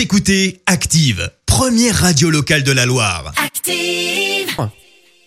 [0.00, 3.34] Vous écoutez Active, première radio locale de la Loire.
[3.36, 4.56] Active.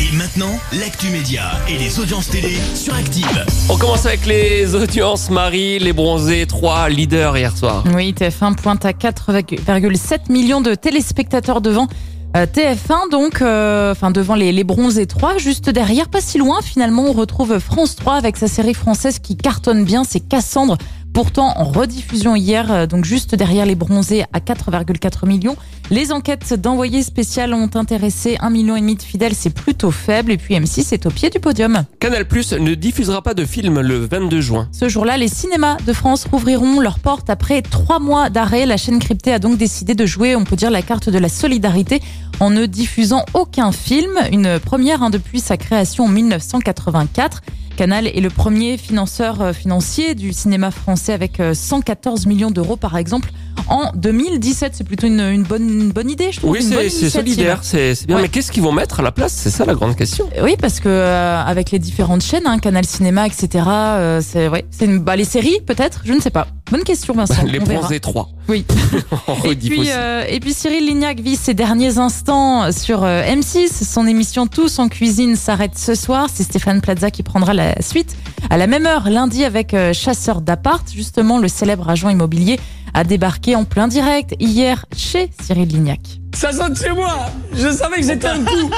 [0.00, 3.44] Et maintenant, l'actu média et les audiences télé sur Active.
[3.68, 5.28] On commence avec les audiences.
[5.28, 7.84] Marie, les bronzés, 3 leaders hier soir.
[7.94, 11.86] Oui, TF1 pointe à 4,7 millions de téléspectateurs devant
[12.34, 15.36] euh, TF1, donc, euh, enfin devant les, les bronzés 3.
[15.36, 19.36] Juste derrière, pas si loin, finalement, on retrouve France 3 avec sa série française qui
[19.36, 20.78] cartonne bien, c'est Cassandre.
[21.14, 25.56] Pourtant, en rediffusion hier, euh, donc juste derrière les bronzés à 4,4 millions.
[25.92, 30.32] Les enquêtes d'envoyés spécial ont intéressé 1,5 million et demi de fidèles, c'est plutôt faible.
[30.32, 31.84] Et puis M6 est au pied du podium.
[32.00, 34.68] Canal Plus ne diffusera pas de film le 22 juin.
[34.72, 38.66] Ce jour-là, les cinémas de France rouvriront leurs portes après trois mois d'arrêt.
[38.66, 41.28] La chaîne cryptée a donc décidé de jouer, on peut dire, la carte de la
[41.28, 42.02] solidarité
[42.40, 44.18] en ne diffusant aucun film.
[44.32, 47.42] Une première hein, depuis sa création en 1984.
[47.76, 52.76] Canal est le premier financeur euh, financier du cinéma français avec euh, 114 millions d'euros
[52.76, 53.30] par exemple
[53.68, 54.74] en 2017.
[54.74, 56.52] C'est plutôt une, une bonne, une bonne idée, je trouve.
[56.52, 58.16] Oui, c'est solidaire, c'est bien.
[58.16, 58.22] Ouais.
[58.22, 59.32] Mais qu'est-ce qu'ils vont mettre à la place?
[59.32, 60.28] C'est ça la grande question.
[60.42, 63.64] Oui, parce que euh, avec les différentes chaînes, hein, Canal Cinéma, etc.
[63.68, 66.46] euh, c'est ouais, une, bah, les séries peut-être, je ne sais pas.
[66.74, 67.44] Bonne question, Vincent.
[67.46, 67.88] les on verra.
[68.00, 68.30] 3.
[68.48, 68.66] Oui.
[69.28, 73.84] On Et puis, euh, et puis Cyril Lignac vit ses derniers instants sur euh, M6.
[73.84, 76.26] Son émission Tous en cuisine s'arrête ce soir.
[76.34, 78.16] C'est Stéphane Plaza qui prendra la suite
[78.50, 80.84] à la même heure lundi avec euh, Chasseur d'appart.
[80.92, 82.58] Justement, le célèbre agent immobilier
[82.92, 86.00] a débarqué en plein direct hier chez Cyril Lignac.
[86.34, 88.68] Ça sonne chez moi Je savais que j'étais un coup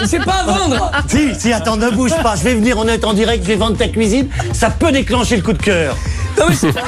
[0.00, 2.36] Mais C'est pas à vendre Si, si, attends, ne bouge pas.
[2.36, 4.28] Je vais venir, on est en direct, je vais vendre ta cuisine.
[4.54, 5.94] Ça peut déclencher le coup de cœur.
[6.38, 6.82] Non mais c'est pas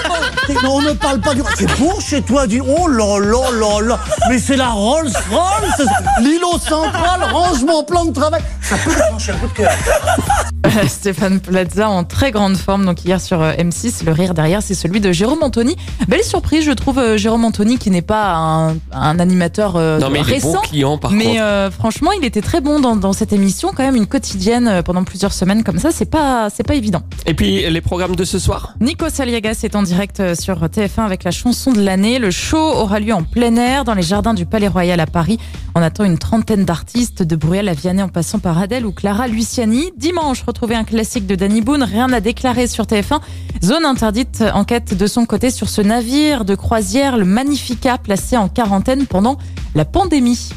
[0.67, 1.43] on ne parle pas du.
[1.57, 2.61] C'est beau chez toi, du.
[2.61, 3.99] Oh là là là.
[4.29, 5.89] Mais c'est la Rolls Royce.
[6.21, 8.43] L'îlot central, rangement, plan de travail.
[8.63, 9.73] Ça peut le coup de cœur.
[10.89, 12.85] Stéphane Plaza en très grande forme.
[12.85, 15.77] Donc hier sur euh, M6, le rire derrière, c'est celui de Jérôme Anthony.
[16.09, 20.11] Belle surprise, je trouve, euh, Jérôme Anthony qui n'est pas un, un animateur euh, Non
[20.11, 20.53] mais récent.
[20.53, 23.83] bon client par mais euh, franchement, il était très bon dans, dans cette émission, quand
[23.83, 27.03] même une quotidienne pendant plusieurs semaines comme ça, c'est pas c'est pas évident.
[27.27, 28.75] Et puis les programmes de ce soir?
[28.81, 32.19] Nico Saliagas est en direct sur TF1 avec la chanson de l'année.
[32.19, 35.39] Le show aura lieu en plein air dans les jardins du Palais Royal à Paris.
[35.75, 39.29] On attend une trentaine d'artistes, de Bruel à Vianney en passant par Adèle ou Clara
[39.29, 39.93] Luciani.
[39.97, 43.21] Dimanche, retrouver un classique de Danny Boone, rien à déclarer sur TF1.
[43.65, 48.49] Zone interdite enquête de son côté sur ce navire de croisière, le Magnifica, placé en
[48.49, 49.39] quarantaine pendant
[49.75, 50.51] la pandémie.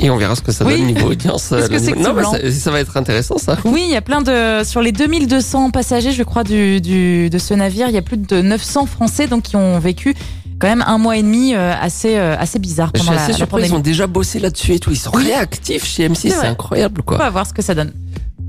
[0.00, 0.78] et on verra ce que ça Oui.
[0.78, 1.48] donne niveau audience.
[1.50, 3.56] Que euh, non, mais ça, ça va être intéressant ça.
[3.64, 7.38] Oui, il y a plein de sur les 2200 passagers, je crois, du, du de
[7.38, 10.14] ce navire, il y a plus de 900 Français donc qui ont vécu
[10.58, 13.44] quand même un mois et demi euh, assez euh, assez bizarre Je pendant suis la,
[13.46, 14.90] assez la ils ont déjà bossé là-dessus et tout.
[14.90, 17.18] Ils sont réactifs chez M6, C'est incroyable On quoi.
[17.18, 17.92] va voir ce que ça donne.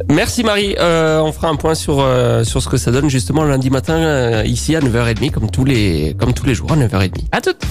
[0.10, 3.44] Merci Marie, Euh, on fera un point sur euh, sur ce que ça donne justement
[3.44, 7.12] lundi matin euh, ici à 9h30 comme tous les comme tous les jours à 9h30.
[7.32, 7.62] À toutes.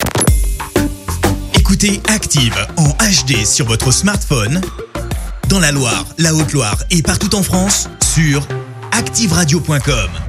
[1.55, 4.61] Écoutez Active en HD sur votre smartphone,
[5.49, 8.47] dans la Loire, la Haute-Loire et partout en France, sur
[8.93, 10.24] activeradio.com.